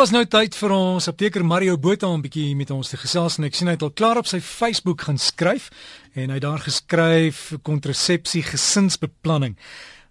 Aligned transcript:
Was 0.00 0.14
nou 0.14 0.22
tyd 0.24 0.54
vir 0.56 0.72
ons 0.72 1.10
apteker 1.10 1.42
Mario 1.44 1.74
Botha 1.76 2.08
om 2.08 2.16
'n 2.16 2.24
bietjie 2.24 2.56
met 2.56 2.70
ons 2.70 2.88
te 2.88 2.96
gesels 2.96 3.36
en 3.36 3.44
ek 3.44 3.54
sien 3.54 3.68
hy 3.68 3.74
het 3.74 3.82
al 3.82 3.92
klaar 3.92 4.16
op 4.16 4.24
sy 4.24 4.40
Facebook 4.40 5.02
gaan 5.02 5.18
skryf 5.18 5.68
en 6.14 6.30
hy 6.30 6.36
het 6.40 6.42
daar 6.42 6.58
geskryf 6.64 7.52
kontrasepsie 7.62 8.42
gesinsbeplanning. 8.42 9.58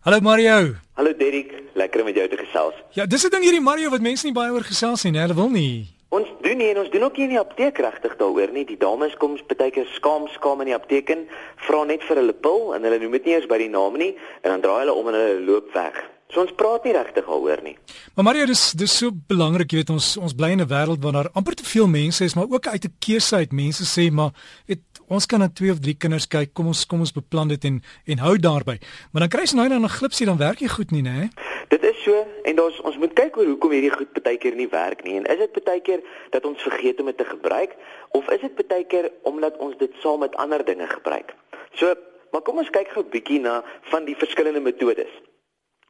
Hallo 0.05 0.19
Mario. 0.21 0.75
Hallo 0.93 1.13
Derek, 1.17 1.73
lekker 1.73 2.01
om 2.01 2.05
met 2.05 2.15
jou 2.15 2.27
te 2.27 2.37
gesels. 2.37 2.75
Ja, 2.93 3.07
dis 3.07 3.25
'n 3.25 3.29
ding 3.29 3.43
hierdie 3.43 3.61
Mario 3.61 3.89
wat 3.89 4.01
mense 4.01 4.25
nie 4.27 4.33
baie 4.33 4.51
oor 4.51 4.61
gesels 4.61 5.03
nie, 5.03 5.17
hulle 5.17 5.33
wil 5.33 5.49
nie. 5.49 5.87
Ons 6.09 6.27
doen 6.41 6.57
nie 6.57 6.69
en 6.69 6.77
ons 6.77 6.91
doen 6.91 7.03
ook 7.03 7.17
nie 7.17 7.23
in 7.23 7.29
die 7.29 7.39
apteek 7.39 7.77
regtig 7.77 8.15
daaroor 8.17 8.51
nie. 8.51 8.65
Die 8.65 8.77
dames 8.77 9.17
kom 9.17 9.39
baie 9.57 9.71
keer 9.71 9.87
skaam 9.95 10.27
skaam 10.27 10.61
in 10.61 10.67
die 10.67 10.75
apteek 10.75 11.09
en 11.09 11.27
vra 11.55 11.83
net 11.83 12.03
vir 12.03 12.15
hulle 12.15 12.33
pil 12.33 12.75
en 12.75 12.83
hulle 12.83 12.99
noem 12.99 13.11
dit 13.11 13.25
nie 13.25 13.33
eens 13.33 13.47
by 13.47 13.57
die 13.57 13.69
naam 13.69 13.97
nie 13.97 14.15
en 14.43 14.51
dan 14.51 14.61
draai 14.61 14.79
hulle 14.85 14.93
om 14.93 15.07
en 15.07 15.13
hulle 15.13 15.39
loop 15.41 15.73
weg. 15.73 16.18
So 16.29 16.43
ons 16.43 16.53
praat 16.53 16.83
nie 16.85 16.91
regtig 16.93 17.25
daaroor 17.25 17.61
nie. 17.65 17.73
Maar 18.13 18.25
Mario, 18.27 18.45
dis 18.45 18.61
dis 18.77 18.93
so 19.01 19.09
belangrik, 19.31 19.71
jy 19.73 19.79
weet 19.81 19.93
ons 19.95 20.11
ons 20.21 20.35
bly 20.37 20.51
in 20.53 20.61
'n 20.61 20.69
wêreld 20.69 21.01
waar 21.01 21.15
daar 21.17 21.29
amper 21.33 21.55
te 21.57 21.65
veel 21.65 21.87
mense 21.87 22.23
is, 22.23 22.35
maar 22.35 22.45
ook 22.45 22.67
uit 22.67 22.85
'n 22.85 22.93
keuse 22.99 23.35
uit 23.35 23.51
mense 23.51 23.83
sê 23.83 24.11
maar 24.11 24.29
weet 24.67 24.81
ons 25.07 25.25
kan 25.25 25.39
na 25.39 25.49
twee 25.49 25.71
of 25.71 25.79
drie 25.79 25.97
kinders 25.97 26.27
kyk, 26.27 26.53
kom 26.53 26.67
ons 26.67 26.85
kom 26.85 26.99
ons 26.99 27.11
beplan 27.11 27.47
dit 27.47 27.63
en 27.65 27.81
en 28.05 28.17
hou 28.19 28.37
daarby. 28.37 28.77
Maar 29.11 29.21
dan 29.21 29.29
kry 29.29 29.41
jy 29.41 29.55
nou 29.55 29.69
dan 29.69 29.83
'n 29.83 29.89
glipsie 29.89 30.25
dan 30.25 30.37
werk 30.37 30.59
jy 30.59 30.67
goed 30.67 30.91
nie, 30.91 31.01
né? 31.01 31.29
Dit 31.69 31.83
is 31.83 32.03
so 32.03 32.13
en 32.43 32.61
ons 32.61 32.81
ons 32.81 32.97
moet 32.97 33.13
kyk 33.13 33.37
oor 33.37 33.45
hoekom 33.45 33.71
hierdie 33.71 33.97
goed 33.97 34.23
baie 34.23 34.37
keer 34.37 34.55
nie 34.55 34.69
werk 34.69 35.03
nie. 35.03 35.15
En 35.17 35.25
is 35.25 35.37
dit 35.37 35.63
baie 35.63 35.81
keer 35.81 36.01
dat 36.29 36.45
ons 36.45 36.61
vergeet 36.61 36.99
om 36.99 37.05
dit 37.05 37.17
te 37.17 37.25
gebruik 37.25 37.75
of 38.11 38.29
is 38.29 38.41
dit 38.41 38.67
baie 38.67 38.85
keer 38.85 39.11
omdat 39.23 39.57
ons 39.57 39.77
dit 39.77 39.91
saam 39.99 40.19
met 40.19 40.35
ander 40.35 40.65
dinge 40.65 40.87
gebruik? 40.87 41.33
So, 41.73 41.95
maar 42.31 42.41
kom 42.41 42.57
ons 42.57 42.69
kyk 42.69 42.89
gou 42.89 43.03
'n 43.03 43.09
bietjie 43.09 43.39
na 43.39 43.63
van 43.81 44.05
die 44.05 44.15
verskillende 44.15 44.61
metodes. 44.61 45.09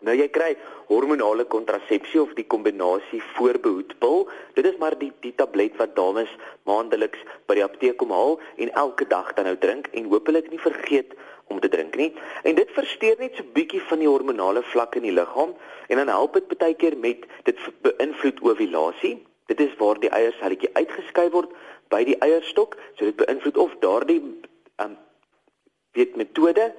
Nou 0.07 0.13
jy 0.15 0.29
kry 0.31 0.53
hormonale 0.87 1.43
kontrasepsie 1.51 2.21
of 2.21 2.29
die 2.37 2.45
kombinasie 2.47 3.19
voorbehoedpil. 3.35 4.21
Dit 4.55 4.69
is 4.69 4.77
maar 4.79 4.95
die 4.99 5.09
die 5.25 5.33
tablet 5.35 5.75
wat 5.81 5.97
dames 5.97 6.31
maandeliks 6.69 7.19
by 7.51 7.57
die 7.59 7.65
apteek 7.65 7.97
kom 7.99 8.13
haal 8.15 8.37
en 8.63 8.71
elke 8.79 9.07
dag 9.11 9.33
dan 9.35 9.49
nou 9.49 9.57
drink 9.59 9.89
en 9.91 10.07
hopelik 10.13 10.47
nie 10.53 10.61
vergeet 10.63 11.11
om 11.51 11.59
te 11.59 11.67
drink 11.67 11.99
nie. 11.99 12.13
En 12.47 12.55
dit 12.55 12.71
versteur 12.77 13.19
net 13.19 13.35
so 13.35 13.43
bietjie 13.57 13.81
van 13.89 13.99
die 13.99 14.07
hormonale 14.07 14.63
vlak 14.71 14.95
in 14.95 15.03
die 15.09 15.15
liggaam 15.17 15.51
en 15.89 15.99
dan 15.99 16.13
help 16.15 16.39
dit 16.39 16.47
baie 16.55 16.79
keer 16.79 16.95
met 16.95 17.27
dit 17.49 17.67
beïnvloed 17.83 18.39
ovulasie. 18.47 19.17
Dit 19.51 19.59
is 19.59 19.75
waar 19.81 19.99
die 19.99 20.13
eierselletjie 20.15 20.71
uitgeskei 20.79 21.27
word 21.35 21.51
by 21.91 22.05
die 22.07 22.15
eierstok, 22.23 22.79
so 22.95 23.03
dit 23.03 23.19
beïnvloed 23.19 23.57
of 23.59 23.75
daardie 23.83 24.21
um, 24.79 24.95
weet 25.91 26.15
metode 26.15 26.73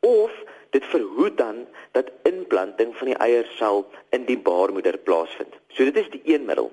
of 0.00 0.32
dit 0.70 0.84
verhoed 0.84 1.36
dan 1.38 1.66
dat 1.92 2.10
inplanting 2.22 2.96
van 2.96 3.06
die 3.12 3.16
eiersel 3.16 3.86
in 4.10 4.24
die 4.24 4.38
baarmoeder 4.38 4.98
plaasvind. 4.98 5.54
So 5.68 5.84
dit 5.84 5.96
is 5.96 6.10
die 6.10 6.22
een 6.24 6.44
middel. 6.44 6.72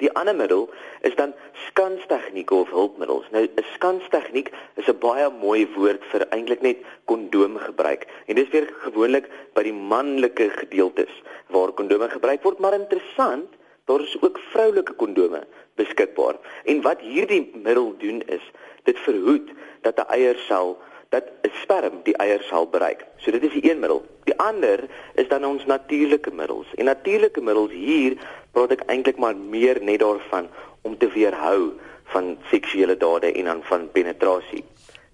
Die 0.00 0.10
ander 0.18 0.34
middel 0.34 0.70
is 1.06 1.14
dan 1.14 1.34
skanstegnieke 1.68 2.54
of 2.54 2.70
hulpmiddels. 2.70 3.26
Nou 3.30 3.44
'n 3.44 3.64
skanstegniek 3.74 4.50
is 4.74 4.88
'n 4.88 4.98
baie 4.98 5.30
mooi 5.30 5.66
woord 5.76 6.04
vir 6.12 6.26
eintlik 6.28 6.60
net 6.60 6.78
kondoom 7.04 7.56
gebruik. 7.56 8.06
En 8.26 8.34
dis 8.34 8.48
weer 8.48 8.68
gewoonlik 8.86 9.28
by 9.54 9.62
die 9.62 9.72
manlike 9.72 10.50
gedeeltes 10.50 11.22
waar 11.46 11.72
kondome 11.72 12.08
gebruik 12.08 12.42
word, 12.42 12.58
maar 12.58 12.74
interessant, 12.74 13.48
daar 13.84 14.00
is 14.00 14.16
ook 14.20 14.38
vroulike 14.38 14.92
kondome 14.92 15.46
beskikbaar. 15.74 16.36
En 16.64 16.82
wat 16.82 17.00
hierdie 17.00 17.50
middel 17.54 17.94
doen 17.98 18.22
is, 18.26 18.50
dit 18.82 18.98
verhoed 18.98 19.50
dat 19.80 19.98
'n 19.98 20.10
eiersel 20.10 20.78
dat 21.14 21.24
'n 21.46 21.52
sperm 21.62 21.94
die 22.02 22.16
eier 22.16 22.42
sal 22.50 22.66
bereik. 22.66 23.06
So 23.22 23.30
dit 23.30 23.42
is 23.42 23.52
die 23.52 23.70
een 23.70 23.78
middel. 23.78 24.02
Die 24.24 24.38
ander 24.38 24.78
is 25.14 25.28
dan 25.28 25.44
ons 25.44 25.64
natuurlike 25.64 26.30
middels. 26.30 26.66
En 26.74 26.84
natuurlike 26.84 27.40
middels 27.40 27.72
hier 27.72 28.12
praat 28.52 28.70
ek 28.70 28.86
eintlik 28.86 29.18
maar 29.22 29.36
meer 29.36 29.78
net 29.82 30.00
daarvan 30.00 30.48
om 30.82 30.98
te 30.98 31.08
weerhou 31.08 31.72
van 32.04 32.38
seksuele 32.50 32.96
dade 32.96 33.32
en 33.32 33.44
dan 33.44 33.62
van 33.62 33.90
penetrasie. 33.92 34.64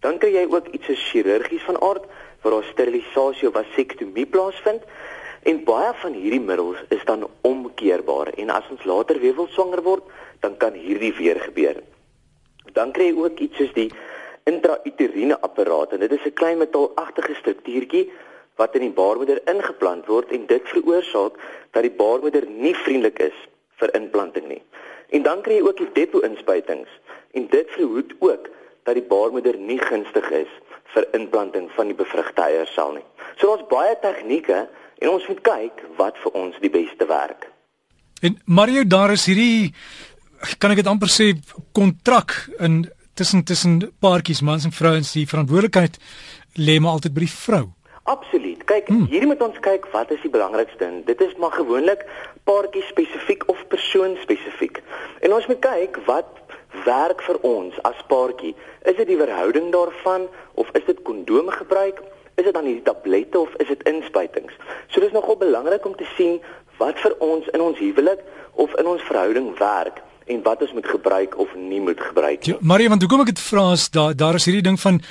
Dan 0.00 0.18
kry 0.18 0.32
jy 0.32 0.46
ook 0.48 0.66
iets 0.66 0.86
so 0.86 0.94
chirurgies 0.94 1.62
van 1.68 1.80
aard 1.82 2.04
waar 2.42 2.52
daar 2.52 2.70
sterilisasie 2.72 3.48
of 3.48 3.54
vasektomie 3.54 4.26
plaasvind. 4.26 4.82
En 5.42 5.64
baie 5.64 5.92
van 6.02 6.12
hierdie 6.12 6.40
middels 6.40 6.80
is 6.88 7.04
dan 7.04 7.28
omkeerbaar 7.40 8.32
en 8.36 8.50
as 8.50 8.68
ons 8.70 8.84
later 8.84 9.20
weer 9.20 9.34
wil 9.34 9.48
swanger 9.48 9.82
word, 9.82 10.04
dan 10.40 10.56
kan 10.56 10.72
hierdie 10.72 11.14
weer 11.16 11.40
gebeur. 11.40 11.82
Dan 12.72 12.92
kry 12.92 13.10
jy 13.10 13.16
ook 13.16 13.38
iets 13.38 13.56
soos 13.56 13.72
die 13.76 13.90
intrauteriene 14.48 15.40
apparaat 15.40 15.92
en 15.92 16.00
dit 16.00 16.12
is 16.12 16.26
'n 16.26 16.32
klein 16.32 16.58
metaalagtige 16.58 17.34
struktuurtjie 17.34 18.10
wat 18.56 18.74
in 18.74 18.80
die 18.80 18.96
baarmoeder 19.00 19.40
ingeplant 19.48 20.06
word 20.06 20.32
en 20.36 20.46
dit 20.46 20.68
veroorsaak 20.68 21.38
dat 21.70 21.82
die 21.82 21.96
baarmoeder 22.02 22.46
nie 22.46 22.74
vriendelik 22.74 23.18
is 23.18 23.38
vir 23.80 23.94
inplanting 23.94 24.48
nie. 24.48 24.62
En 25.10 25.22
dan 25.22 25.42
kry 25.42 25.58
jy 25.58 25.62
ook 25.66 25.76
die 25.76 25.92
depo-inspuitings 25.92 26.90
en 27.32 27.46
dit 27.50 27.70
verhoed 27.70 28.12
ook 28.18 28.50
dat 28.84 28.94
die 28.94 29.06
baarmoeder 29.06 29.56
nie 29.58 29.78
gunstig 29.78 30.30
is 30.30 30.52
vir 30.94 31.06
inplanting 31.12 31.70
van 31.76 31.86
die 31.86 31.96
bevrugte 31.96 32.42
eiersel 32.42 32.92
nie. 32.92 33.06
So 33.38 33.54
ons 33.54 33.66
baie 33.70 33.96
tegnieke 34.02 34.68
en 35.00 35.08
ons 35.08 35.26
moet 35.30 35.40
kyk 35.46 35.84
wat 35.96 36.18
vir 36.22 36.32
ons 36.32 36.56
die 36.60 36.72
beste 36.72 37.06
werk. 37.06 37.48
En 38.20 38.36
Mario 38.44 38.84
daar 38.84 39.14
is 39.16 39.26
hierdie 39.30 39.72
kan 40.58 40.72
ek 40.72 40.82
dit 40.82 40.88
amper 40.88 41.12
sê 41.12 41.32
kontrak 41.76 42.34
in 42.60 42.82
tussen 43.14 43.44
tussen 43.44 43.92
paartjies 43.98 44.40
mans 44.40 44.64
en 44.64 44.72
vrouens 44.72 45.12
die 45.12 45.26
verantwoordelikheid 45.28 45.98
lê 46.54 46.78
maar 46.80 46.98
altyd 46.98 47.14
by 47.14 47.26
die 47.26 47.34
vrou. 47.34 47.66
Absoluut. 48.10 48.64
Kyk, 48.64 48.88
hmm. 48.88 49.06
hierdie 49.10 49.28
moet 49.28 49.42
ons 49.44 49.58
kyk 49.62 49.86
wat 49.92 50.10
is 50.10 50.22
die 50.24 50.32
belangrikste 50.32 50.78
ding. 50.80 51.02
Dit 51.06 51.20
is 51.20 51.36
maar 51.38 51.52
gewoonlik 51.54 52.06
paartjie 52.48 52.82
spesifiek 52.88 53.44
of 53.52 53.60
persoon 53.68 54.16
spesifiek. 54.22 54.80
En 55.20 55.34
ons 55.36 55.46
moet 55.50 55.60
kyk 55.62 56.00
wat 56.08 56.40
werk 56.86 57.22
vir 57.26 57.38
ons 57.46 57.76
as 57.86 58.00
paartjie. 58.10 58.54
Is 58.88 58.96
dit 58.98 59.12
die 59.12 59.20
verhouding 59.20 59.70
daarvan 59.74 60.26
of 60.54 60.70
is 60.78 60.86
dit 60.88 61.02
kondome 61.06 61.54
gebruik? 61.54 62.02
Is 62.34 62.46
dit 62.48 62.54
dan 62.56 62.66
hierdie 62.66 62.86
tablette 62.86 63.38
of 63.38 63.54
is 63.62 63.68
dit 63.68 63.82
inspuitings? 63.90 64.54
So 64.88 65.02
dis 65.04 65.14
nogal 65.14 65.38
belangrik 65.38 65.86
om 65.86 65.94
te 65.98 66.08
sien 66.16 66.40
wat 66.80 66.98
vir 67.04 67.14
ons 67.20 67.46
in 67.52 67.60
ons 67.60 67.78
huwelik 67.78 68.22
of 68.58 68.74
in 68.80 68.88
ons 68.88 69.02
verhouding 69.06 69.52
werk 69.58 70.00
en 70.30 70.42
wat 70.46 70.62
ons 70.62 70.72
moet 70.72 70.86
gebruik 70.86 71.36
of 71.38 71.52
nie 71.58 71.80
moet 71.80 72.00
gebruik 72.00 72.46
nie. 72.46 72.54
Ja, 72.54 72.58
Marie, 72.60 72.88
want 72.88 73.02
hoekom 73.02 73.24
ek 73.24 73.34
dit 73.34 73.44
vra 73.50 73.70
is 73.74 73.90
daar 73.94 74.16
daar 74.16 74.38
is 74.38 74.46
hierdie 74.48 74.66
ding 74.68 74.78
van 74.80 75.02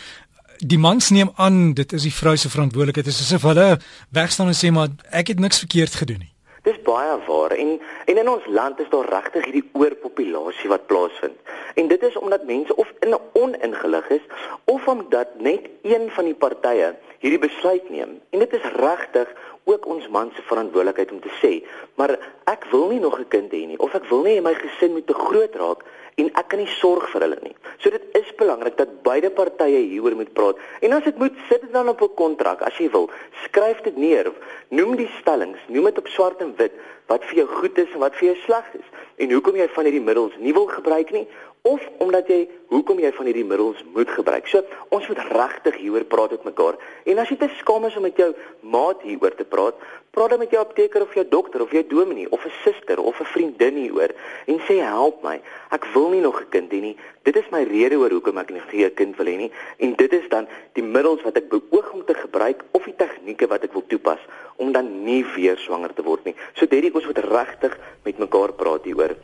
die 0.60 0.80
mans 0.80 1.10
neem 1.16 1.32
aan 1.36 1.74
dit 1.74 1.94
is 1.96 2.08
die 2.08 2.14
vrou 2.14 2.36
se 2.38 2.52
verantwoordelikheid. 2.52 3.06
Dit 3.06 3.16
is 3.16 3.28
asof 3.28 3.48
hulle 3.48 3.70
wegstaan 4.16 4.52
en 4.52 4.58
sê 4.58 4.72
maar 4.76 4.92
ek 5.12 5.34
het 5.34 5.40
niks 5.40 5.64
verkeerd 5.64 5.96
gedoen 6.02 6.24
nie. 6.26 6.34
Dis 6.68 6.80
baie 6.84 7.16
waar 7.28 7.56
en 7.56 7.78
en 8.12 8.18
in 8.18 8.30
ons 8.30 8.48
land 8.48 8.80
is 8.84 8.90
daar 8.92 9.08
regtig 9.08 9.46
hierdie 9.48 9.70
oorpopulasie 9.74 10.72
wat 10.72 10.88
plaasvind. 10.92 11.38
En 11.80 11.88
dit 11.88 12.04
is 12.04 12.18
omdat 12.20 12.46
mense 12.46 12.76
of 12.76 12.92
in 13.06 13.16
oningelig 13.34 14.10
is 14.20 14.26
of 14.66 14.88
omdat 14.88 15.40
net 15.40 15.70
een 15.84 16.10
van 16.16 16.28
die 16.28 16.36
partye 16.36 16.96
hierdie 17.20 17.40
besluit 17.40 17.90
neem. 17.90 18.20
En 18.30 18.44
dit 18.44 18.54
is 18.54 18.68
regtig 18.76 19.32
ook 19.70 19.86
ons 19.86 20.08
man 20.10 20.32
se 20.36 20.42
verantwoordelikheid 20.50 21.12
om 21.12 21.22
te 21.24 21.32
sê, 21.42 21.52
maar 21.96 22.16
ek 22.50 22.66
wil 22.72 22.90
nie 22.90 23.00
nog 23.00 23.20
'n 23.20 23.28
kind 23.28 23.52
hê 23.52 23.64
nie 23.68 23.80
of 23.80 23.96
ek 23.96 24.10
wil 24.10 24.24
nie 24.24 24.42
my 24.42 24.54
gesin 24.54 24.94
moet 24.94 25.08
te 25.08 25.14
groot 25.14 25.56
raak 25.56 25.84
en 26.18 26.30
ek 26.34 26.48
kan 26.50 26.60
nie 26.60 26.74
sorg 26.82 27.10
vir 27.10 27.22
hulle 27.22 27.40
nie. 27.42 27.56
So 27.78 27.90
dit 27.90 28.04
is 28.14 28.36
belangrik 28.36 28.78
dat 28.78 29.02
beide 29.04 29.30
partye 29.30 29.80
hieroor 29.88 30.16
moet 30.16 30.34
praat. 30.34 30.58
En 30.82 30.94
as 30.94 31.04
dit 31.04 31.18
moet, 31.18 31.34
sit 31.50 31.62
dit 31.62 31.74
dan 31.74 31.90
op 31.90 32.02
'n 32.02 32.14
kontrak 32.16 32.62
as 32.62 32.78
jy 32.78 32.90
wil. 32.92 33.10
Skryf 33.44 33.82
dit 33.82 33.98
neer. 33.98 34.32
Noem 34.70 34.96
die 34.96 35.10
stellings, 35.20 35.60
noem 35.68 35.86
dit 35.86 35.98
op 35.98 36.08
swart 36.08 36.42
en 36.42 36.54
wit 36.58 36.72
wat 37.10 37.26
vir 37.26 37.42
jou 37.42 37.48
goed 37.48 37.78
is 37.78 37.92
en 37.94 38.00
wat 38.00 38.16
vir 38.16 38.28
jou 38.30 38.38
sleg 38.46 38.66
is 38.78 38.90
en 39.20 39.32
hoekom 39.32 39.56
jy 39.56 39.68
van 39.74 39.88
hierdie 39.88 40.04
middels 40.04 40.36
nie 40.40 40.54
wil 40.54 40.68
gebruik 40.70 41.12
nie 41.16 41.26
of 41.62 41.82
omdat 41.98 42.28
jy 42.32 42.48
hoekom 42.72 43.00
jy 43.02 43.12
van 43.12 43.28
hierdie 43.28 43.46
middels 43.46 43.82
moet 43.94 44.10
gebruik. 44.16 44.48
So 44.48 44.64
ons 44.96 45.08
moet 45.12 45.20
regtig 45.28 45.80
hieroor 45.82 46.06
praat 46.08 46.32
met 46.38 46.48
mekaar. 46.54 46.78
En 47.04 47.20
as 47.20 47.32
jy 47.32 47.38
te 47.42 47.50
skaam 47.60 47.86
is 47.90 47.98
om 48.00 48.06
met 48.08 48.18
jou 48.18 48.30
maat 48.62 49.02
hieroor 49.04 49.36
te 49.36 49.44
praat, 49.44 49.76
praat 50.16 50.34
dan 50.34 50.40
met 50.40 50.54
jou 50.56 50.62
apteker 50.64 51.04
of 51.04 51.14
jou 51.14 51.26
dokter 51.30 51.62
of 51.62 51.74
jou 51.76 51.84
dominee 51.88 52.30
of 52.32 52.46
'n 52.46 52.54
suster 52.64 53.00
of 53.00 53.20
'n 53.20 53.32
vriendin 53.34 53.76
hieroor 53.76 54.12
en 54.48 54.60
sê 54.68 54.80
help 54.80 55.24
my. 55.24 55.42
Ek 55.72 55.86
wil 55.94 56.10
nie 56.10 56.22
nog 56.22 56.42
'n 56.42 56.50
kind 56.50 56.72
hê 56.72 56.82
nie. 56.82 56.98
Dit 57.24 57.36
is 57.36 57.50
my 57.52 57.64
rede 57.64 57.96
oor 57.96 58.10
hoekom 58.10 58.38
ek 58.38 58.50
nie 58.50 58.86
'n 58.86 58.94
kind 58.94 59.18
wil 59.18 59.26
hê 59.26 59.38
nie 59.38 59.52
en 59.78 59.96
dit 59.96 60.14
is 60.14 60.30
dan 60.30 60.48
die 60.74 60.84
middels 60.84 61.22
wat 61.22 61.38
ek 61.38 61.50
beoog 61.50 61.94
om 61.94 62.06
te 62.06 62.14
gebruik 62.14 62.64
of 62.72 62.84
die 62.84 62.96
tegnieke 62.96 63.48
wat 63.48 63.64
ek 63.64 63.74
wil 63.74 63.84
toepas 63.88 64.20
om 64.56 64.72
dan 64.72 65.04
nie 65.04 65.26
weer 65.36 65.58
swanger 65.58 65.94
te 65.94 66.04
word 66.04 66.26
nie. 66.26 66.36
So 66.54 66.66
Derrick, 66.66 66.96
ons 66.96 67.06
moet 67.06 67.18
regtig 67.18 67.78
met 68.04 68.18
mekaar 68.18 68.54
praat 68.54 68.84
hieroor. 68.84 69.16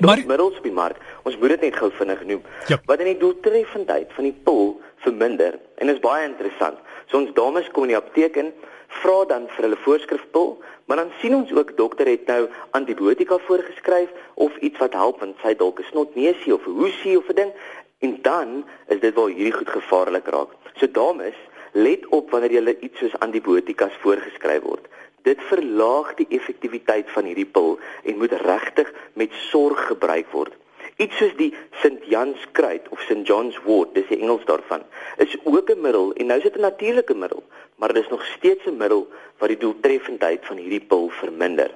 Maar 0.00 0.22
middels 0.26 0.56
op 0.56 0.62
die 0.62 0.72
mark. 0.72 0.96
Ons 1.22 1.38
moet 1.38 1.48
dit 1.48 1.60
net 1.68 1.76
gou 1.76 1.90
vinnig 1.92 2.24
noem. 2.24 2.42
Ja. 2.66 2.78
Wat 2.86 3.00
in 3.02 3.12
die 3.12 3.20
doeltreffendheid 3.20 4.12
van 4.16 4.28
die 4.28 4.36
pil 4.44 4.80
verminder 5.04 5.58
en 5.82 5.88
is 5.88 6.00
baie 6.02 6.26
interessant. 6.28 6.78
So 7.06 7.18
ons 7.20 7.32
dames 7.36 7.70
kom 7.72 7.86
in 7.86 7.94
die 7.94 7.98
apteek 7.98 8.36
in, 8.36 8.52
vra 9.00 9.24
dan 9.28 9.48
vir 9.54 9.68
hulle 9.68 9.80
voorskrifpil, 9.84 10.54
maar 10.88 11.00
dan 11.02 11.12
sien 11.20 11.34
ons 11.36 11.52
ook 11.52 11.74
dokter 11.76 12.08
het 12.08 12.26
nou 12.26 12.48
antibiotika 12.76 13.38
voorgeskryf 13.46 14.12
of 14.34 14.56
iets 14.64 14.80
wat 14.82 14.96
help 14.96 15.20
want 15.24 15.36
sy 15.42 15.54
dalk 15.54 15.80
'n 15.80 15.90
snotneusie 15.90 16.54
of 16.54 16.66
'n 16.66 16.78
hoesie 16.80 17.18
of 17.18 17.28
'n 17.28 17.34
ding 17.34 17.52
en 18.00 18.18
dan 18.22 18.64
is 18.88 19.00
dit 19.00 19.14
waar 19.14 19.28
hierdie 19.28 19.58
goed 19.58 19.68
gevaarlik 19.68 20.26
raak. 20.26 20.50
So 20.76 20.86
dames, 20.86 21.36
let 21.72 22.06
op 22.08 22.30
wanneer 22.30 22.52
jy 22.52 22.76
iets 22.80 22.98
soos 22.98 23.18
antibiotikas 23.18 23.92
voorgeskryf 24.02 24.62
word 24.62 24.86
dit 25.28 25.42
verlaag 25.50 26.14
die 26.20 26.28
effektiwiteit 26.38 27.10
van 27.14 27.28
hierdie 27.28 27.48
pil 27.56 27.76
en 28.04 28.18
moet 28.20 28.34
regtig 28.44 28.90
met 29.20 29.34
sorg 29.50 29.86
gebruik 29.90 30.30
word. 30.32 30.56
Iets 30.98 31.18
soos 31.20 31.34
die 31.38 31.52
St. 31.78 32.00
Jan's 32.10 32.42
kruid 32.58 32.88
of 32.94 33.02
St. 33.06 33.22
John's 33.28 33.58
wort, 33.66 33.92
dis 33.94 34.08
die 34.10 34.18
Engels 34.18 34.46
daarvan, 34.48 34.82
is 35.22 35.36
ook 35.44 35.70
'n 35.70 35.80
middel 35.80 36.12
en 36.12 36.26
nou 36.26 36.38
is 36.38 36.46
dit 36.48 36.56
'n 36.56 36.66
natuurlike 36.66 37.14
middel, 37.14 37.42
maar 37.76 37.92
dit 37.92 38.02
is 38.02 38.10
nog 38.10 38.24
steeds 38.24 38.64
'n 38.66 38.76
middel 38.76 39.06
wat 39.38 39.48
die 39.48 39.58
doeltreffendheid 39.58 40.46
van 40.46 40.56
hierdie 40.56 40.86
pil 40.88 41.08
verminder. 41.08 41.70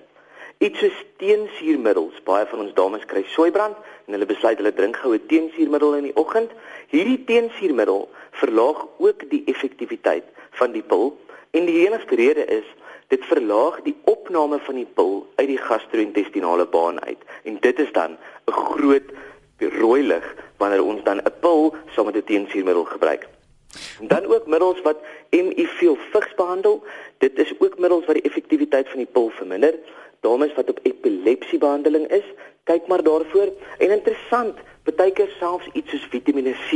Iets 0.59 0.79
soos 0.79 0.99
teensuurmiddels, 1.17 2.23
baie 2.23 2.47
van 2.47 2.61
ons 2.61 2.75
dames 2.75 3.05
kry 3.05 3.25
soeibrand 3.27 3.77
en 4.07 4.13
hulle 4.13 4.27
besluit 4.27 4.57
hulle 4.57 4.75
drink 4.75 4.97
goue 4.97 5.27
teensuurmiddel 5.27 5.95
in 5.95 6.03
die 6.03 6.17
oggend. 6.17 6.51
Hierdie 6.89 7.25
teensuurmiddel 7.25 8.09
verlaag 8.31 8.87
ook 8.99 9.31
die 9.31 9.43
effektiwiteit 9.47 10.25
van 10.51 10.73
die 10.73 10.83
pil 10.83 11.19
en 11.51 11.67
die 11.67 11.87
enigste 11.87 12.15
rede 12.15 12.45
is 12.45 12.69
dit 13.13 13.25
verlaag 13.29 13.83
die 13.85 13.97
opname 14.09 14.59
van 14.67 14.79
die 14.81 14.89
pil 14.97 15.19
uit 15.37 15.49
die 15.51 15.61
gastro-intestinale 15.61 16.65
baan 16.73 17.01
uit 17.05 17.21
en 17.49 17.59
dit 17.67 17.83
is 17.85 17.93
dan 17.93 18.17
'n 18.49 18.53
groot 18.53 19.09
rooi 19.81 20.03
lig 20.03 20.27
wanneer 20.57 20.85
ons 20.85 21.03
dan 21.05 21.21
'n 21.21 21.35
pil 21.41 21.75
saam 21.95 22.07
met 22.07 22.17
'n 22.17 22.25
teensuurmiddel 22.31 22.85
gebruik. 22.85 23.29
En 24.01 24.09
dan 24.09 24.25
ook 24.27 24.47
middels 24.47 24.81
wat 24.83 24.99
HIV 25.31 25.81
vigs 26.13 26.35
behandel. 26.35 26.85
Dit 27.19 27.39
is 27.39 27.53
ook 27.59 27.79
middels 27.79 28.05
wat 28.05 28.15
die 28.15 28.29
effektiwiteit 28.31 28.89
van 28.89 28.99
die 28.99 29.13
pil 29.13 29.31
verminder. 29.31 29.75
Dames 30.21 30.55
wat 30.55 30.71
op 30.71 30.79
epilepsiebehandeling 30.83 32.07
is, 32.07 32.25
kyk 32.65 32.87
maar 32.87 33.03
daarvoor. 33.03 33.49
En 33.79 33.91
interessant, 33.91 34.57
baie 34.97 35.13
keer 35.13 35.33
selfs 35.39 35.69
iets 35.73 35.91
soos 35.91 36.07
Vitamiene 36.11 36.55
C, 36.69 36.71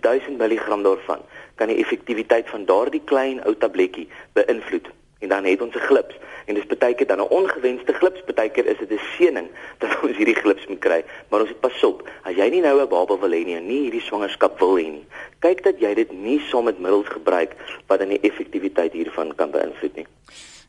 1000 0.00 0.38
mg 0.38 0.82
daarvan, 0.82 1.20
kan 1.54 1.66
die 1.66 1.76
effektiwiteit 1.76 2.48
van 2.50 2.64
daardie 2.64 3.02
klein 3.04 3.44
ou 3.44 3.56
tabletjie 3.56 4.08
beïnvloed 4.32 4.88
en 5.18 5.28
dan 5.28 5.44
het 5.44 5.62
ons 5.62 5.74
'n 5.74 5.86
glips 5.88 6.14
en 6.46 6.54
dis 6.54 6.66
baie 6.78 6.94
keer 6.94 7.06
dan 7.06 7.20
'n 7.20 7.32
ongewenste 7.40 7.92
glips 7.92 8.20
baie 8.34 8.50
keer 8.50 8.66
is 8.66 8.78
dit 8.78 8.90
'n 8.90 9.00
seëning 9.16 9.48
dat 9.80 10.02
ons 10.02 10.16
hierdie 10.16 10.34
glips 10.34 10.66
moet 10.66 10.80
kry 10.80 11.04
maar 11.28 11.40
ons 11.40 11.48
moet 11.48 11.60
pas 11.60 11.84
op 11.84 12.08
as 12.22 12.34
jy 12.34 12.48
nie 12.50 12.60
nou 12.60 12.80
'n 12.80 12.88
baba 12.88 13.18
wil 13.18 13.30
hê 13.30 13.44
nie 13.44 13.56
en 13.56 13.66
nie 13.66 13.82
hierdie 13.86 14.06
swangerskap 14.08 14.58
wil 14.58 14.76
hê 14.76 14.88
nie 14.90 15.06
kyk 15.38 15.62
dat 15.62 15.80
jy 15.80 15.94
dit 15.94 16.12
nie 16.12 16.40
saam 16.50 16.64
met 16.64 16.78
middels 16.78 17.08
gebruik 17.08 17.56
wat 17.86 17.98
dan 17.98 18.08
die 18.08 18.20
effektiwiteit 18.20 18.92
hiervan 18.92 19.34
kan 19.34 19.50
beïnvloed 19.50 19.96
nie 19.96 20.06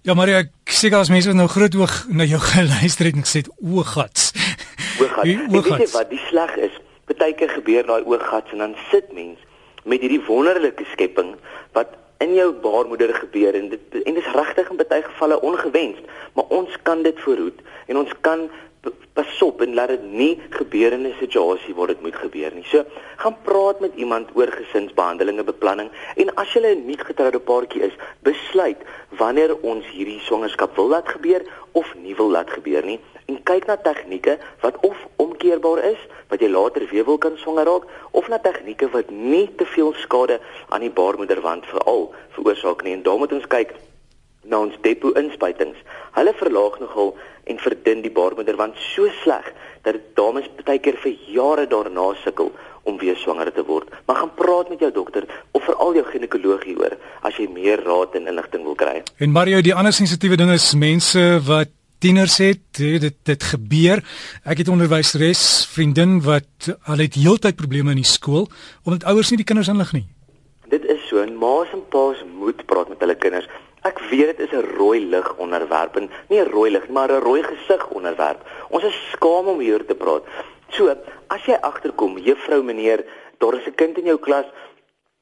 Ja 0.07 0.13
Maria, 0.13 0.39
ek 0.39 0.71
sê 0.71 0.87
as 0.95 1.09
mense 1.09 1.33
nou 1.35 1.49
groot 1.51 1.75
oog 1.75 2.05
na 2.07 2.23
jou 2.23 2.39
geluister 2.53 3.09
het 3.09 3.15
en 3.15 3.25
gesê 3.25 3.41
ooggats. 3.59 4.31
Ooggats. 5.01 5.27
Weet 5.51 5.67
jy 5.67 5.87
wat 5.91 6.09
die 6.09 6.21
sleg 6.29 6.55
is? 6.55 6.71
Baie 7.11 7.33
keer 7.35 7.49
gebeur 7.49 7.83
daai 7.83 8.05
ooggats 8.05 8.51
en 8.55 8.63
dan 8.63 8.75
sit 8.91 9.11
mens 9.11 9.39
met 9.83 9.99
hierdie 9.99 10.21
wonderlike 10.23 10.85
skepping 10.93 11.35
wat 11.75 11.91
in 12.17 12.33
jou 12.33 12.51
baarmoeder 12.53 13.13
gebeur 13.13 13.55
en 13.55 13.69
dit 13.69 14.03
en 14.03 14.13
dit 14.13 14.23
is 14.23 14.33
regtig 14.33 14.69
in 14.69 14.79
baie 14.81 15.03
gevalle 15.03 15.41
ongewenst, 15.41 16.05
maar 16.33 16.45
ons 16.49 16.77
kan 16.83 17.01
dit 17.01 17.19
voorhoed 17.19 17.59
en 17.87 17.97
ons 17.97 18.13
kan 18.21 18.49
pas 19.13 19.41
op 19.41 19.61
en 19.61 19.73
laat 19.73 19.89
dit 19.89 20.03
nie 20.11 20.33
gebeur 20.49 20.93
in 20.93 21.05
'n 21.07 21.15
situasie 21.19 21.75
waar 21.75 21.87
dit 21.87 22.01
moet 22.01 22.15
gebeur 22.15 22.51
nie. 22.53 22.63
So, 22.63 22.85
gaan 23.15 23.37
praat 23.41 23.79
met 23.79 23.95
iemand 23.95 24.29
oor 24.33 24.47
gesinsbehandelinge 24.47 25.43
beplanning 25.43 25.89
en 26.15 26.33
as 26.35 26.53
jy 26.53 26.61
'n 26.65 26.85
nuutgetroude 26.85 27.39
paartjie 27.39 27.81
is, 27.81 27.95
besluit 28.21 28.77
wanneer 29.17 29.57
ons 29.61 29.85
hierdie 29.85 30.19
swangerskap 30.19 30.75
wil 30.75 30.87
laat 30.87 31.09
gebeur 31.09 31.41
of 31.71 31.95
nie 31.95 32.15
wil 32.15 32.29
laat 32.29 32.49
gebeur 32.49 32.85
nie 32.85 32.99
en 33.25 33.43
kyk 33.43 33.65
na 33.65 33.77
tegnieke 33.77 34.37
wat 34.61 34.77
of 34.81 34.97
omkeerbaar 35.47 35.83
is 35.91 35.99
wat 36.27 36.41
jy 36.43 36.49
later 36.51 36.83
weer 36.91 37.05
wil 37.05 37.17
kan 37.17 37.37
swanger 37.39 37.65
raak 37.65 37.85
of 38.11 38.27
na 38.27 38.37
tegnieke 38.39 38.89
wat 38.91 39.09
nie 39.11 39.47
te 39.55 39.65
veel 39.65 39.93
skade 40.03 40.39
aan 40.69 40.83
die 40.83 40.91
baarmoederwand 40.91 41.65
veral 41.71 42.11
veroorsaak 42.35 42.83
nie 42.83 42.93
en 42.97 43.03
dan 43.03 43.19
moet 43.21 43.31
ons 43.31 43.47
kyk 43.47 43.71
na 44.47 44.59
ons 44.63 44.75
depo 44.81 45.11
inspuitings. 45.19 45.79
Hulle 46.15 46.33
verlaag 46.39 46.79
nogal 46.79 47.15
en 47.47 47.59
verdun 47.59 48.03
die 48.03 48.11
baarmoeder 48.11 48.59
want 48.59 48.75
so 48.93 49.07
sleg 49.23 49.47
dat 49.87 50.01
dames 50.19 50.47
baie 50.65 50.79
keer 50.83 50.99
vir 51.03 51.15
jare 51.31 51.67
daarna 51.67 52.09
sukkel 52.23 52.51
om 52.87 52.99
weer 52.99 53.15
swanger 53.19 53.51
te 53.51 53.63
word. 53.67 53.87
Maar 54.07 54.19
gaan 54.23 54.35
praat 54.35 54.69
met 54.69 54.83
jou 54.83 54.91
dokter 54.91 55.27
of 55.51 55.63
veral 55.63 55.95
jou 55.95 56.05
ginekoloog 56.11 56.63
hieroor 56.67 56.95
as 57.27 57.39
jy 57.39 57.47
meer 57.51 57.83
raad 57.87 58.15
en 58.19 58.27
inligting 58.27 58.67
wil 58.67 58.75
kry. 58.75 59.01
En 59.19 59.31
Mario, 59.31 59.63
die 59.63 59.75
ander 59.75 59.95
sensitiewe 59.95 60.39
ding 60.39 60.51
is 60.51 60.73
mense 60.75 61.23
wat 61.47 61.76
tieners 61.99 62.37
het, 62.37 62.77
dit 62.77 63.15
dit 63.25 63.43
gebeur. 63.43 64.03
Ek 64.45 64.61
het 64.61 64.69
onderwyseres 64.69 65.65
vriendin 65.71 66.21
wat 66.25 66.69
al 66.85 67.01
het 67.03 67.17
heeltyd 67.17 67.55
probleme 67.55 67.91
in 67.95 68.01
die 68.03 68.07
skool 68.07 68.47
omdat 68.83 69.07
ouers 69.09 69.31
nie 69.31 69.41
die 69.41 69.47
kinders 69.47 69.71
inlig 69.71 69.93
nie. 69.93 70.05
Dit 70.69 70.85
is 70.85 71.01
so 71.07 71.21
en 71.23 71.35
ma's 71.39 71.71
en 71.73 71.83
pa's 71.89 72.21
moet 72.27 72.65
praat 72.65 72.89
met 72.89 72.99
hulle 72.99 73.15
kinders. 73.15 73.47
Ek 73.87 73.99
weet 74.09 74.37
dit 74.37 74.47
is 74.47 74.53
'n 74.57 74.77
rooi 74.77 74.99
lig 74.99 75.27
onderwerp 75.37 75.95
en 75.97 76.09
nie 76.29 76.39
'n 76.39 76.51
rooi 76.51 76.71
lig 76.71 76.87
maar 76.89 77.11
'n 77.11 77.23
rooi 77.23 77.43
gesig 77.43 77.87
onderwerp. 77.89 78.41
Ons 78.69 78.83
is 78.83 79.09
skaam 79.11 79.47
om 79.47 79.59
hier 79.59 79.85
te 79.85 79.95
praat. 79.95 80.23
So, 80.69 80.95
as 81.27 81.45
jy 81.45 81.57
agterkom, 81.61 82.17
juffrou, 82.17 82.63
meneer, 82.63 83.05
daar 83.39 83.53
is 83.53 83.67
'n 83.67 83.75
kind 83.75 83.97
in 83.97 84.05
jou 84.05 84.17
klas 84.17 84.45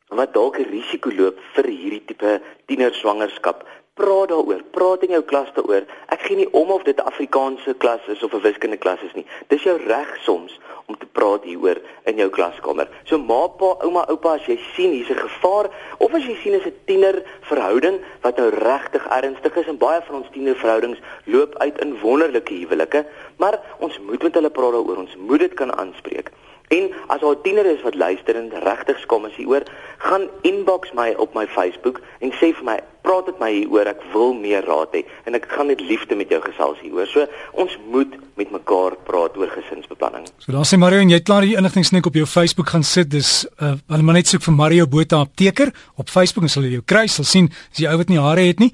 wat 0.09 0.33
dalk 0.33 0.57
'n 0.57 0.69
risiko 0.69 1.09
loop 1.11 1.39
vir 1.53 1.65
hierdie 1.65 2.05
tipe 2.05 2.41
tienerswangerskap, 2.65 3.65
praat 3.95 4.29
daaroor. 4.29 4.61
Praat 4.75 5.03
in 5.07 5.13
jou 5.15 5.23
klas 5.23 5.51
daaroor. 5.55 5.85
Ek 6.11 6.25
gee 6.27 6.35
nie 6.41 6.47
om 6.51 6.71
of 6.75 6.83
dit 6.83 6.97
'n 6.99 7.07
Afrikaanse 7.07 7.73
klas 7.83 8.03
is 8.07 8.23
of 8.23 8.33
'n 8.33 8.41
wiskundige 8.41 8.83
klas 8.83 9.01
is 9.01 9.13
nie. 9.13 9.25
Dis 9.47 9.63
jou 9.63 9.77
reg 9.87 10.17
soms 10.21 10.59
om 10.85 10.97
te 10.97 11.05
praat 11.05 11.43
hieroor 11.43 11.79
in 12.03 12.15
jou 12.15 12.29
klaskamer. 12.29 12.87
So 13.03 13.17
ma, 13.17 13.47
pa, 13.47 13.75
ouma, 13.79 14.05
oupa, 14.07 14.33
as 14.33 14.45
jy 14.45 14.59
sien 14.75 14.91
hier's 14.91 15.09
'n 15.09 15.27
gevaar 15.27 15.69
of 15.97 16.13
as 16.13 16.25
jy 16.25 16.35
sien 16.43 16.53
is 16.53 16.65
'n 16.65 16.73
tiener 16.85 17.23
verhouding 17.41 17.99
wat 18.21 18.37
nou 18.37 18.49
regtig 18.49 19.07
ernstig 19.07 19.55
is 19.55 19.67
en 19.67 19.77
baie 19.77 20.01
van 20.01 20.15
ons 20.15 20.29
tienerverhoudings 20.31 20.99
loop 21.25 21.57
uit 21.57 21.79
in 21.81 21.99
wonderlike 21.99 22.53
huwelike, 22.53 23.05
maar 23.37 23.59
ons 23.79 23.99
moet 23.99 24.23
met 24.23 24.33
hulle 24.33 24.49
praat 24.49 24.71
daaroor. 24.71 24.97
Ons 24.97 25.15
moet 25.15 25.39
dit 25.39 25.53
kan 25.53 25.77
aanspreek. 25.77 26.31
En 26.67 26.91
as 27.07 27.19
daar 27.19 27.35
'n 27.35 27.41
tiener 27.41 27.65
is 27.65 27.81
wat 27.81 27.95
luister 27.95 28.35
en 28.35 28.49
regtig 28.49 28.99
skom 28.99 29.25
as 29.25 29.35
hieroor, 29.35 29.63
gaan 29.97 30.29
inbox 30.41 30.91
my 30.91 31.13
op 31.17 31.33
my 31.33 31.47
Facebook 31.47 32.01
en 32.19 32.31
sê 32.31 32.53
vir 32.53 32.63
my, 32.63 32.79
praat 33.05 33.25
met 33.31 33.39
my 33.43 33.51
hieroor, 33.53 33.87
ek 33.93 34.01
wil 34.13 34.31
meer 34.37 34.63
raad 34.65 34.91
hê 34.97 35.01
en 35.29 35.33
ek 35.37 35.45
gaan 35.51 35.67
met 35.71 35.81
liefde 35.81 36.13
met 36.17 36.29
jou 36.33 36.41
gesels 36.43 36.79
hieroor. 36.83 37.07
So 37.11 37.19
ons 37.61 37.73
moet 37.93 38.11
met 38.35 38.49
mekaar 38.51 38.91
praat 39.07 39.33
oor 39.39 39.51
gesinsbeplanning. 39.53 40.25
So 40.43 40.49
daar 40.55 40.67
sê 40.67 40.75
Mario 40.81 40.99
en 41.03 41.13
jy 41.13 41.21
klaar 41.25 41.43
die 41.47 41.57
inligtingsnik 41.59 42.05
op 42.09 42.15
jou 42.17 42.27
Facebook 42.29 42.69
gaan 42.73 42.83
sit. 42.83 43.07
Dis 43.13 43.31
uh 43.61 43.75
hulle 43.91 44.05
maar 44.05 44.17
net 44.17 44.29
soek 44.31 44.43
vir 44.45 44.55
Mario 44.57 44.83
Botha 44.89 45.17
apteker 45.23 45.69
op 46.01 46.07
Facebook 46.09 46.43
en 46.47 46.51
sal 46.51 46.65
jy 46.67 46.73
jou 46.79 46.85
kry, 46.85 47.05
sal 47.11 47.27
sien 47.27 47.47
as 47.71 47.79
jy 47.81 47.87
ou 47.91 47.97
wat 48.01 48.09
nie 48.11 48.21
hare 48.21 48.43
het 48.49 48.59
nie. 48.59 48.71